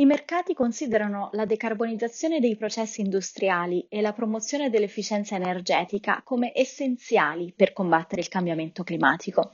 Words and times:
I 0.00 0.06
mercati 0.06 0.54
considerano 0.54 1.28
la 1.34 1.44
decarbonizzazione 1.44 2.40
dei 2.40 2.56
processi 2.56 3.02
industriali 3.02 3.84
e 3.86 4.00
la 4.00 4.14
promozione 4.14 4.70
dell'efficienza 4.70 5.34
energetica 5.36 6.22
come 6.24 6.52
essenziali 6.54 7.52
per 7.54 7.74
combattere 7.74 8.22
il 8.22 8.28
cambiamento 8.28 8.82
climatico, 8.82 9.52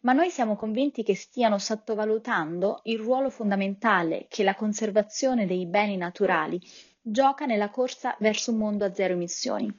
ma 0.00 0.12
noi 0.12 0.28
siamo 0.28 0.54
convinti 0.54 1.02
che 1.02 1.14
stiano 1.14 1.56
sottovalutando 1.56 2.80
il 2.82 2.98
ruolo 2.98 3.30
fondamentale 3.30 4.26
che 4.28 4.44
la 4.44 4.54
conservazione 4.54 5.46
dei 5.46 5.64
beni 5.64 5.96
naturali 5.96 6.60
gioca 7.00 7.46
nella 7.46 7.70
corsa 7.70 8.14
verso 8.20 8.50
un 8.50 8.58
mondo 8.58 8.84
a 8.84 8.92
zero 8.92 9.14
emissioni. 9.14 9.72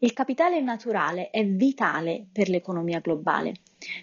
Il 0.00 0.12
capitale 0.12 0.60
naturale 0.60 1.30
è 1.30 1.46
vitale 1.46 2.26
per 2.32 2.48
l'economia 2.48 2.98
globale. 2.98 3.54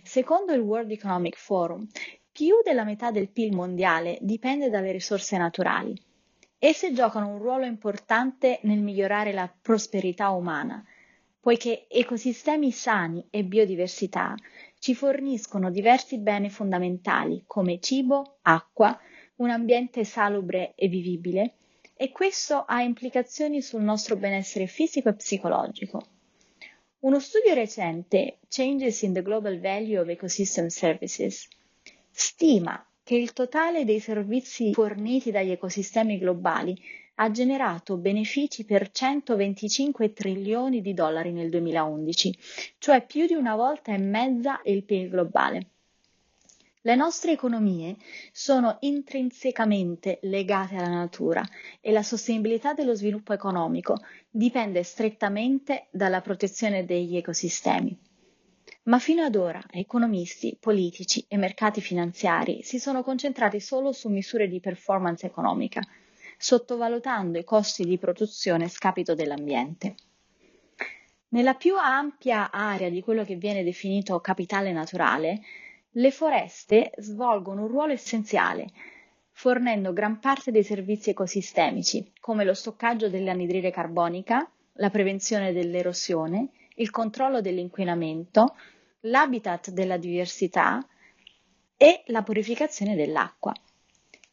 Secondo 0.04 0.54
il 0.54 0.62
World 0.62 0.91
Economic 0.91 1.35
Forum, 1.35 1.85
più 2.34 2.55
della 2.64 2.84
metà 2.84 3.12
del 3.12 3.30
PIL 3.30 3.54
mondiale 3.54 4.18
dipende 4.20 4.72
dalle 4.72 4.92
risorse 4.92 5.38
naturali. 5.38 5.96
Esse 6.58 6.92
giocano 6.92 7.28
un 7.28 7.38
ruolo 7.38 7.66
importante 7.66 8.59
nel 8.64 8.80
migliorare 8.80 9.32
la 9.32 9.54
prosperità 9.62 10.32
umana, 10.32 10.84
poiché 11.40 11.86
ecosistemi 11.88 12.72
sani 12.72 13.23
e 13.30 13.44
biodiversità 13.44 14.34
ci 14.80 14.96
forniscono 14.96 15.70
diversi 15.70 16.18
beni 16.18 16.50
fondamentali 16.50 17.44
come 17.46 17.80
cibo, 17.80 18.38
acqua, 18.42 19.00
un 19.36 19.52
ambiente 19.52 20.04
salubre 20.04 20.73
e 20.76 20.88
vivibile, 20.88 21.54
e 21.95 22.12
questo 22.12 22.64
ha 22.66 22.81
implicazioni 22.81 23.62
sul 23.62 23.84
nostro 23.84 24.16
benessere 24.16 24.66
fisico 24.66 25.09
e 25.09 25.14
psicologico. 25.14 26.04
Uno 27.02 27.20
studio 27.20 27.54
recente, 27.54 28.40
Changes 28.48 29.04
in 29.04 29.14
the 29.14 29.22
Global 29.22 29.59
Value 29.59 30.00
of 30.00 30.08
Ecosystem 30.08 30.68
Services, 30.68 31.48
stima 32.13 32.85
che 33.03 33.16
il 33.16 33.33
totale 33.33 33.83
dei 33.86 34.00
servizi 34.00 34.72
forniti 34.72 35.31
dagli 35.31 35.50
ecosistemi 35.50 36.19
globali 36.19 36.80
ha 37.16 37.31
generato 37.31 37.97
benefici 37.97 38.66
per 38.66 38.92
125 38.92 40.14
trilioni 40.14 40.81
di 40.81 40.94
dollari 40.94 41.31
nel 41.31 41.50
2011, 41.50 42.38
cioè 42.78 43.06
più 43.06 43.25
di 43.25 43.34
una 43.34 43.56
volta 43.56 43.94
e 43.94 43.97
mezza 43.97 44.61
il 44.64 44.84
PIL 44.84 45.09
globale. 45.09 45.67
Le 46.81 46.95
nostre 46.95 47.31
economie 47.31 47.95
sono 48.31 48.78
intrinsecamente 48.81 50.19
legate 50.23 50.75
alla 50.75 50.89
natura 50.89 51.41
e 51.80 51.91
la 51.91 52.03
sostenibilità 52.03 52.73
dello 52.73 52.94
sviluppo 52.94 53.31
economico 53.34 53.97
dipende 54.30 54.84
strettamente 54.84 55.88
dalla 55.91 56.22
protezione 56.22 56.84
degli 56.84 57.16
ecosistemi. 57.16 57.97
Ma 58.86 59.00
fino 59.00 59.23
ad 59.23 59.36
ora 59.36 59.64
economisti, 59.72 60.58
politici 60.59 61.23
e 61.30 61.38
mercati 61.38 61.80
finanziari 61.80 62.64
si 62.64 62.80
sono 62.80 63.02
concentrati 63.02 63.62
solo 63.62 63.94
su 63.94 64.09
misure 64.09 64.50
di 64.50 64.59
performance 64.59 65.25
economica, 65.25 65.80
sottovalutando 66.38 67.38
i 67.38 67.45
costi 67.45 67.86
di 67.86 67.98
produzione 67.98 68.66
a 68.66 68.67
scapito 68.67 69.16
dell'ambiente. 69.16 69.95
Nella 71.30 71.53
più 71.53 71.78
ampia 71.78 72.52
area 72.52 72.90
di 72.90 73.02
quello 73.02 73.23
che 73.23 73.38
viene 73.38 73.64
definito 73.64 74.20
capitale 74.20 74.73
naturale, 74.73 75.40
le 75.92 76.12
foreste 76.12 76.92
svolgono 76.97 77.62
un 77.62 77.70
ruolo 77.70 77.94
essenziale, 77.94 78.68
fornendo 79.31 79.94
gran 79.94 80.20
parte 80.20 80.52
dei 80.52 80.64
servizi 80.64 81.12
ecosistemici, 81.12 82.12
come 82.20 82.44
lo 82.44 82.53
stoccaggio 82.53 83.08
dell'anidride 83.08 83.72
carbonica, 83.72 84.45
la 84.73 84.90
prevenzione 84.90 85.53
dell'erosione, 85.53 86.50
il 86.75 86.90
controllo 86.90 87.40
dell'inquinamento, 87.40 88.56
l'habitat 89.06 89.72
della 89.72 89.98
diversità 89.98 90.86
e 91.76 92.04
la 92.08 92.23
purificazione 92.23 92.96
dell'acqua. 92.96 93.54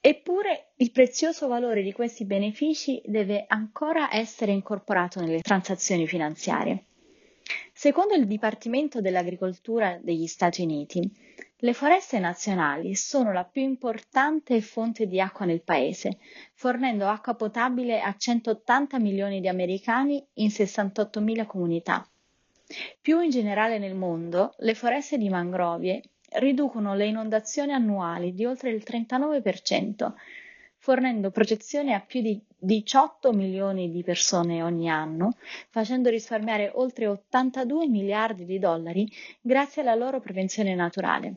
Eppure 0.01 0.73
il 0.77 0.93
prezioso 0.93 1.47
valore 1.47 1.83
di 1.83 1.93
questi 1.93 2.25
benefici 2.25 3.03
deve 3.05 3.45
ancora 3.49 4.15
essere 4.15 4.53
incorporato 4.53 5.21
nelle 5.21 5.41
transazioni 5.41 6.07
finanziarie. 6.07 6.85
Secondo 7.73 8.15
il 8.15 8.27
Dipartimento 8.27 9.01
dell'Agricoltura 9.01 9.99
degli 10.01 10.27
Stati 10.27 10.63
Uniti, 10.63 11.11
le 11.57 11.73
foreste 11.75 12.19
nazionali 12.19 12.95
sono 12.95 13.33
la 13.33 13.45
più 13.45 13.63
importante 13.63 14.61
fonte 14.61 15.07
di 15.07 15.21
acqua 15.21 15.45
nel 15.45 15.63
paese, 15.63 16.19
fornendo 16.55 17.07
acqua 17.07 17.35
potabile 17.35 18.01
a 18.01 18.15
180 18.17 18.99
milioni 18.99 19.41
di 19.41 19.49
americani 19.49 20.25
in 20.35 20.49
68.000 20.49 21.47
comunità. 21.47 22.09
Più 23.01 23.21
in 23.21 23.31
generale 23.31 23.79
nel 23.79 23.95
mondo, 23.95 24.55
le 24.59 24.75
foreste 24.75 25.19
di 25.19 25.29
mangrovie 25.29 26.03
riducono 26.35 26.95
le 26.95 27.07
inondazioni 27.07 27.73
annuali 27.73 28.33
di 28.33 28.45
oltre 28.45 28.71
il 28.71 28.83
39%, 28.87 30.13
fornendo 30.77 31.31
protezione 31.31 31.95
a 31.95 32.01
più 32.01 32.21
di 32.21 32.41
18 32.57 33.33
milioni 33.33 33.91
di 33.91 34.05
persone 34.05 34.63
ogni 34.63 34.89
anno, 34.89 35.37
facendo 35.69 36.11
risparmiare 36.11 36.71
oltre 36.75 37.07
82 37.07 37.89
miliardi 37.89 38.45
di 38.45 38.59
dollari 38.59 39.11
grazie 39.41 39.83
alla 39.83 39.95
loro 39.95 40.21
prevenzione 40.21 40.75
naturale. 40.75 41.35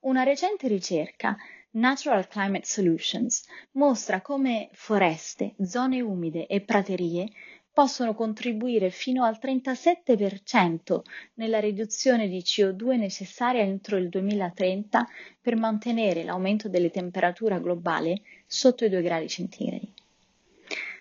Una 0.00 0.24
recente 0.24 0.68
ricerca 0.68 1.36
Natural 1.74 2.28
Climate 2.28 2.66
Solutions 2.66 3.46
mostra 3.72 4.20
come 4.20 4.68
foreste, 4.72 5.54
zone 5.62 6.02
umide 6.02 6.46
e 6.46 6.60
praterie 6.60 7.30
possono 7.72 8.14
contribuire 8.14 8.90
fino 8.90 9.24
al 9.24 9.38
37% 9.40 11.00
nella 11.34 11.58
riduzione 11.58 12.28
di 12.28 12.40
CO2 12.40 12.98
necessaria 12.98 13.62
entro 13.62 13.96
il 13.96 14.08
2030 14.08 15.06
per 15.40 15.56
mantenere 15.56 16.22
l'aumento 16.22 16.68
delle 16.68 16.90
temperature 16.90 17.60
globali 17.60 18.20
sotto 18.46 18.84
i 18.84 18.90
2 18.90 19.02
gradi 19.02 19.28
centigradi. 19.28 19.92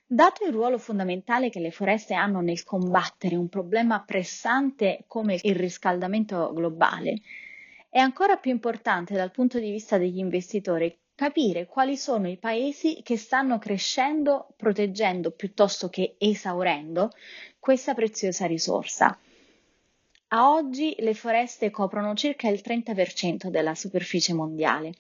Dato 0.06 0.46
il 0.46 0.52
ruolo 0.52 0.78
fondamentale 0.78 1.50
che 1.50 1.59
le 1.59 1.72
foreste 1.72 2.14
hanno 2.14 2.42
nel 2.42 2.64
combattere 2.64 3.36
un 3.36 3.48
problema 3.48 4.03
pressante 4.06 5.03
come 5.08 5.40
il 5.42 5.56
riscaldamento 5.56 6.52
globale, 6.53 7.22
è 7.90 8.00
ancora 8.00 8.38
più 8.38 8.52
importante 8.52 9.14
dal 9.14 9.32
punto 9.32 9.59
di 9.59 9.72
vista 9.72 9.98
degli 9.98 10.18
investitori 10.18 10.98
capire 11.22 11.68
quali 11.68 11.98
sono 11.98 12.28
i 12.28 12.38
paesi 12.38 13.02
che 13.04 13.16
stanno 13.16 13.59
crescendo, 13.59 14.48
proteggendo 14.58 15.30
piuttosto 15.30 15.88
che 15.88 16.16
esaurendo 16.18 17.12
questa 17.59 17.94
preziosa 17.94 18.48
risorsa. 18.48 19.16
A 20.30 20.50
oggi 20.50 20.96
le 20.98 21.14
foreste 21.14 21.70
coprono 21.70 22.16
circa 22.16 22.48
il 22.48 22.64
30% 22.66 23.50
della 23.50 23.76
superficie 23.76 24.34
mondiale. 24.34 24.94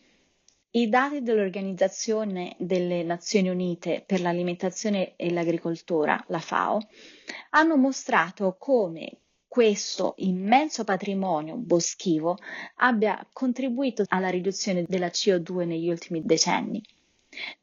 I 0.69 0.89
dati 0.89 1.23
dell'Organizzazione 1.23 2.55
delle 2.59 3.01
Nazioni 3.01 3.49
Unite 3.49 4.03
per 4.05 4.21
l'alimentazione 4.21 5.15
e 5.15 5.31
l'agricoltura, 5.31 6.23
la 6.27 6.39
FAO, 6.39 6.87
hanno 7.49 7.77
mostrato 7.77 8.57
come 8.59 9.21
questo 9.51 10.13
immenso 10.19 10.85
patrimonio 10.85 11.57
boschivo 11.57 12.37
abbia 12.75 13.27
contribuito 13.33 14.05
alla 14.07 14.29
riduzione 14.29 14.85
della 14.87 15.07
CO2 15.07 15.67
negli 15.67 15.89
ultimi 15.89 16.21
decenni. 16.23 16.81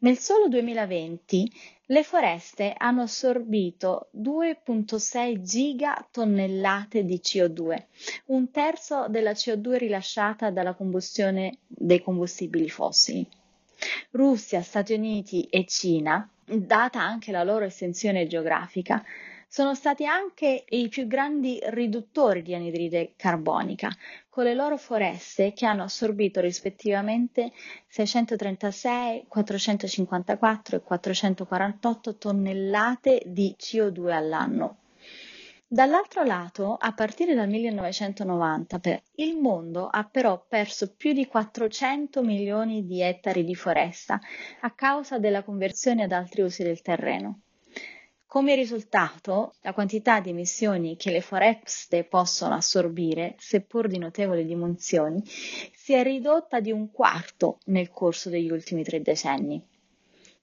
Nel 0.01 0.19
solo 0.19 0.49
2020 0.49 1.51
le 1.87 2.03
foreste 2.03 2.75
hanno 2.77 3.01
assorbito 3.01 4.11
2,6 4.19 5.41
gigatonnellate 5.41 7.07
di 7.07 7.23
CO2, 7.25 7.85
un 8.27 8.51
terzo 8.51 9.07
della 9.09 9.33
CO2 9.33 9.79
rilasciata 9.79 10.51
dalla 10.51 10.75
combustione 10.75 11.61
dei 11.67 12.03
combustibili 12.03 12.69
fossili. 12.69 13.27
Russia, 14.11 14.63
Stati 14.63 14.95
Uniti 14.95 15.45
e 15.45 15.65
Cina, 15.67 16.29
data 16.45 17.01
anche 17.01 17.33
la 17.33 17.45
loro 17.45 17.65
estensione 17.65 18.27
geografica, 18.27 19.05
sono 19.51 19.75
stati 19.75 20.05
anche 20.05 20.65
i 20.69 20.89
più 20.89 21.07
grandi 21.07 21.59
riduttori 21.69 22.43
di 22.43 22.55
anidride 22.55 23.15
carbonica, 23.17 23.91
con 24.29 24.45
le 24.45 24.55
loro 24.55 24.77
foreste 24.77 25.55
che 25.55 25.65
hanno 25.65 25.85
assorbito 25.85 26.41
rispettivamente 26.41 27.53
636, 27.89 29.25
454 29.27 30.77
e 30.77 30.81
448 30.81 32.17
tonnellate 32.19 33.23
di 33.25 33.57
CO2 33.59 34.11
all'anno. 34.11 34.77
Dall'altro 35.71 36.25
lato, 36.25 36.77
a 36.81 36.95
partire 36.95 37.35
dal 37.35 37.47
1990, 37.47 38.81
il 39.17 39.37
mondo 39.37 39.87
ha 39.87 40.03
però 40.03 40.43
perso 40.49 40.95
più 40.95 41.13
di 41.13 41.27
400 41.27 42.23
milioni 42.23 42.87
di 42.87 43.03
ettari 43.03 43.45
di 43.45 43.55
foresta 43.55 44.19
a 44.61 44.71
causa 44.71 45.19
della 45.19 45.43
conversione 45.43 46.05
ad 46.05 46.13
altri 46.13 46.41
usi 46.41 46.63
del 46.63 46.81
terreno. 46.81 47.41
Come 48.25 48.55
risultato, 48.55 49.57
la 49.61 49.75
quantità 49.75 50.21
di 50.21 50.31
emissioni 50.31 50.97
che 50.97 51.11
le 51.11 51.21
foreste 51.21 52.05
possono 52.05 52.55
assorbire, 52.55 53.35
seppur 53.37 53.89
di 53.89 53.99
notevoli 53.99 54.47
dimensioni, 54.47 55.23
si 55.27 55.93
è 55.93 56.03
ridotta 56.03 56.61
di 56.61 56.73
un 56.73 56.91
quarto 56.91 57.59
nel 57.67 57.91
corso 57.91 58.31
degli 58.31 58.51
ultimi 58.51 58.85
tre 58.85 59.03
decenni. 59.03 59.63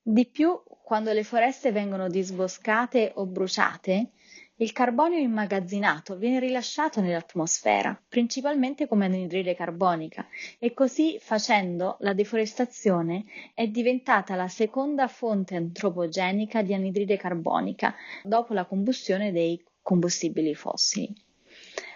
Di 0.03 0.27
più, 0.27 0.61
quando 0.83 1.11
le 1.13 1.23
foreste 1.23 1.71
vengono 1.71 2.09
disboscate 2.09 3.13
o 3.15 3.25
bruciate, 3.25 4.11
il 4.57 4.71
carbonio 4.71 5.17
immagazzinato 5.17 6.15
viene 6.15 6.39
rilasciato 6.39 7.01
nell'atmosfera, 7.01 8.01
principalmente 8.07 8.87
come 8.87 9.03
anidride 9.03 9.53
carbonica, 9.53 10.25
e 10.59 10.73
così 10.73 11.17
facendo 11.19 11.97
la 11.99 12.13
deforestazione 12.13 13.25
è 13.53 13.67
diventata 13.67 14.35
la 14.35 14.47
seconda 14.47 15.09
fonte 15.09 15.57
antropogenica 15.57 16.61
di 16.61 16.73
anidride 16.73 17.17
carbonica 17.17 17.95
dopo 18.23 18.53
la 18.53 18.63
combustione 18.63 19.33
dei 19.33 19.61
combustibili 19.81 20.55
fossili. 20.55 21.13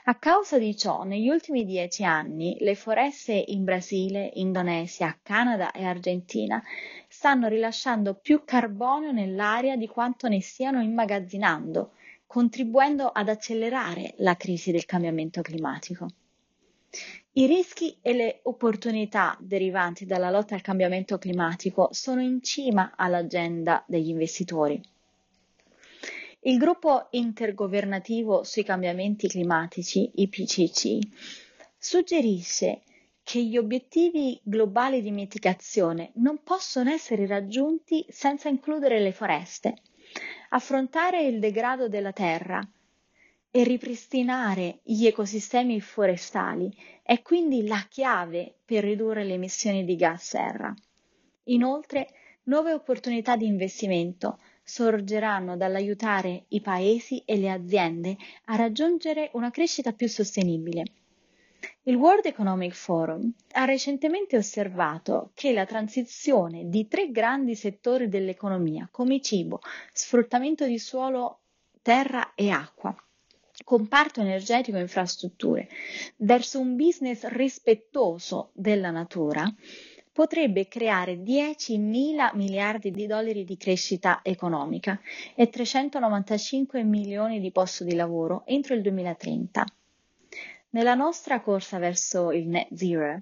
A 0.06 0.16
causa 0.16 0.58
di 0.58 0.76
ciò, 0.76 1.04
negli 1.04 1.30
ultimi 1.30 1.64
dieci 1.64 2.04
anni 2.04 2.58
le 2.60 2.76
foreste 2.76 3.34
in 3.34 3.64
Brasile, 3.64 4.32
Indonesia, 4.34 5.18
Canada 5.22 5.72
e 5.72 5.86
Argentina 5.86 6.62
stanno 7.08 7.48
rilasciando 7.48 8.16
più 8.16 8.44
carbonio 8.44 9.12
nell'aria 9.12 9.78
di 9.78 9.88
quanto 9.88 10.28
ne 10.28 10.42
stiano 10.42 10.82
immagazzinando, 10.82 11.92
contribuendo 12.30 13.08
ad 13.08 13.28
accelerare 13.28 14.14
la 14.18 14.38
crisi 14.38 14.72
del 14.72 14.86
cambiamento 14.86 15.42
climatico. 15.42 16.06
I 17.32 17.48
rischi 17.48 17.98
e 18.04 18.14
le 18.14 18.40
opportunità 18.44 19.36
derivanti 19.40 20.06
dalla 20.06 20.30
lotta 20.30 20.54
al 20.54 20.62
cambiamento 20.62 21.18
climatico 21.18 21.90
sono 21.92 22.22
in 22.22 22.44
cima 22.44 22.94
all'agenda 22.96 23.84
degli 23.88 24.10
investitori. 24.10 24.80
Il 26.42 26.60
gruppo 26.60 27.08
intergovernativo 27.10 28.44
sui 28.44 28.64
cambiamenti 28.64 29.28
climatici, 29.28 30.12
IPCC, 30.14 31.00
suggerisce 31.80 32.84
che 33.24 33.44
gli 33.44 33.58
obiettivi 33.58 34.40
globali 34.44 35.02
di 35.02 35.10
mitigazione 35.10 36.12
non 36.18 36.44
possono 36.44 36.92
essere 36.92 37.26
raggiunti 37.26 38.06
senza 38.08 38.50
includere 38.50 39.00
le 39.00 39.14
foreste 39.14 39.82
affrontare 40.50 41.24
il 41.24 41.40
degrado 41.40 41.88
della 41.88 42.12
terra 42.12 42.66
e 43.52 43.64
ripristinare 43.64 44.80
gli 44.84 45.06
ecosistemi 45.06 45.82
forestali 45.82 46.72
è 47.02 47.22
quindi 47.22 47.68
la 47.68 47.86
chiave 47.90 48.56
per 48.64 48.84
ridurre 48.84 49.24
le 49.24 49.34
emissioni 49.34 49.84
di 49.84 49.96
gas 49.96 50.24
serra. 50.24 50.74
Inoltre, 51.46 52.10
nuove 52.44 52.74
opportunità 52.74 53.36
di 53.36 53.46
investimento 53.46 54.40
sorgeranno 54.64 55.58
dall'aiutare 55.58 56.46
i 56.50 56.62
paesi 56.62 57.24
e 57.26 57.38
le 57.38 57.50
aziende 57.50 58.16
a 58.46 58.56
raggiungere 58.56 59.32
una 59.34 59.50
crescita 59.50 59.94
più 59.94 60.08
sostenibile. 60.08 60.84
Il 61.84 61.96
World 61.96 62.26
Economic 62.26 62.74
Forum 62.74 63.34
ha 63.54 63.64
recentemente 63.64 64.36
osservato 64.36 65.32
che 65.34 65.54
la 65.54 65.66
transizione 65.66 66.68
di 66.68 66.90
tre 66.90 67.10
grandi 67.10 67.56
settori 67.56 68.10
dell'economia, 68.10 68.90
come 68.92 69.22
cibo, 69.22 69.62
sfruttamento 69.94 70.66
di 70.66 70.78
suolo, 70.78 71.44
terra 71.82 72.34
e 72.36 72.50
acqua, 72.50 72.94
comparto 73.64 74.20
energetico 74.20 74.78
e 74.78 74.82
infrastrutture, 74.82 75.70
verso 76.18 76.60
un 76.60 76.76
business 76.76 77.26
rispettoso 77.28 78.52
della 78.54 78.92
natura, 78.92 79.50
potrebbe 80.12 80.68
creare 80.68 81.22
10 81.22 81.78
mila 81.78 82.30
miliardi 82.36 82.92
di 82.92 83.08
dollari 83.08 83.46
di 83.46 83.56
crescita 83.56 84.20
economica 84.22 85.00
e 85.34 85.48
395 85.48 86.84
milioni 86.84 87.40
di 87.40 87.52
posti 87.54 87.86
di 87.86 87.96
lavoro 87.96 88.44
entro 88.46 88.76
il 88.76 88.82
2030. 88.82 89.64
Nella 90.72 90.94
nostra 90.94 91.42
corsa 91.42 91.80
verso 91.80 92.32
il 92.32 92.48
net 92.48 92.72
zero, 92.76 93.18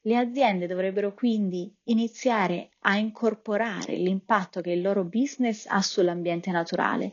le 0.00 0.16
aziende 0.16 0.66
dovrebbero 0.66 1.12
quindi 1.12 1.70
iniziare 1.84 2.70
a 2.80 2.96
incorporare 2.96 3.94
l'impatto 3.96 4.62
che 4.62 4.70
il 4.70 4.80
loro 4.80 5.04
business 5.04 5.66
ha 5.66 5.82
sull'ambiente 5.82 6.50
naturale, 6.50 7.10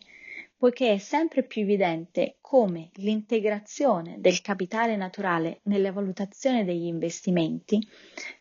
poiché 0.56 0.94
è 0.94 0.98
sempre 0.98 1.44
più 1.44 1.64
evidente 1.64 2.38
come 2.40 2.90
l'integrazione 2.94 4.16
del 4.20 4.40
capitale 4.40 4.96
naturale 4.96 5.60
nella 5.64 5.92
valutazione 5.92 6.64
degli 6.64 6.86
investimenti 6.86 7.86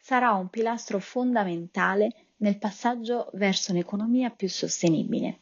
sarà 0.00 0.34
un 0.34 0.48
pilastro 0.50 1.00
fondamentale 1.00 2.12
nel 2.36 2.58
passaggio 2.58 3.28
verso 3.32 3.72
un'economia 3.72 4.30
più 4.30 4.48
sostenibile. 4.48 5.40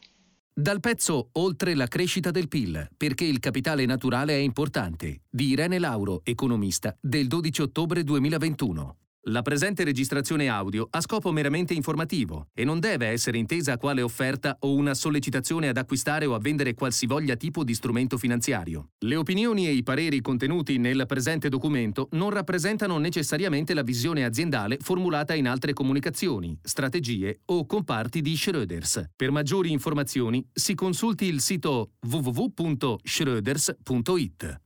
Dal 0.55 0.81
pezzo 0.81 1.31
Oltre 1.33 1.75
la 1.75 1.87
crescita 1.87 2.31
del 2.31 2.47
PIL, 2.47 2.87
perché 2.95 3.25
il 3.25 3.39
capitale 3.39 3.87
naturale 3.87 4.35
è 4.35 4.41
importante, 4.41 5.23
di 5.31 5.47
Irene 5.47 5.79
Lauro, 5.79 6.21
economista, 6.25 6.95
del 7.01 7.27
12 7.27 7.63
ottobre 7.63 8.05
2021. 8.05 8.97
La 9.27 9.43
presente 9.43 9.85
registrazione 9.85 10.49
audio 10.49 10.89
ha 10.91 11.01
scopo 11.01 11.31
meramente 11.31 11.75
informativo 11.75 12.49
e 12.53 12.65
non 12.65 12.81
deve 12.81 13.07
essere 13.07 13.39
intesa 13.39 13.77
quale 13.77 14.03
offerta 14.03 14.57
o 14.59 14.75
una 14.75 14.95
sollecitazione 14.95 15.69
ad 15.69 15.77
acquistare 15.77 16.27
o 16.27 16.35
a 16.35 16.41
vendere 16.41 16.75
qualsivoglia 16.75 17.37
tipo 17.37 17.63
di 17.63 17.73
strumento 17.73 18.19
finanziario. 18.19 18.89
Le 18.99 19.15
opinioni 19.15 19.69
e 19.69 19.75
i 19.75 19.85
pareri 19.85 20.21
contenuti 20.21 20.79
nel 20.79 21.05
presente 21.07 21.49
documento 21.49 22.09
non 22.13 22.31
rappresentano 22.31 22.99
necessariamente 22.99 23.75
la 23.75 23.83
visione 23.83 24.25
aziendale 24.25 24.79
formulata 24.81 25.35
in 25.35 25.47
altre 25.47 25.73
comunicazioni, 25.73 26.59
strategie 26.61 27.43
o 27.45 27.65
comparti 27.65 28.23
di 28.23 28.35
Schröders. 28.35 29.11
Per 29.15 29.31
maggiori 29.31 29.71
informazioni 29.71 30.45
si 30.53 30.75
consulti 30.75 31.27
il 31.27 31.41
sito 31.41 31.93
www.schröders.it. 32.01 34.61